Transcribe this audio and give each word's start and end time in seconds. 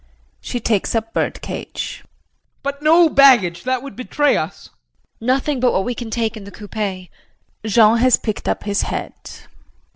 [She 0.41 0.59
takes 0.59 0.95
up 0.95 1.13
bird 1.13 1.43
cage.] 1.43 1.97
JEAN. 1.99 2.07
But 2.63 2.81
no 2.81 3.07
baggage! 3.07 3.65
That 3.65 3.83
would 3.83 3.95
betray 3.95 4.35
us. 4.35 4.69
JULIE. 5.19 5.27
Nothing 5.33 5.59
but 5.59 5.71
what 5.73 5.85
we 5.85 5.93
can 5.93 6.09
take 6.09 6.35
in 6.35 6.43
the 6.43 6.51
coupé. 6.51 7.09
[Jean 7.63 7.97
has 7.99 8.17
picked 8.17 8.49
up 8.49 8.63
his 8.63 8.81
hat.] 8.81 9.41
JEAN. 9.45 9.49